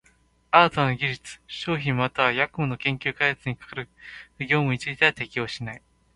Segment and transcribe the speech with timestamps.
[0.49, 3.89] 新たな技術、商品又は役務の研究開発に係る
[4.39, 5.81] 業務については適用しない。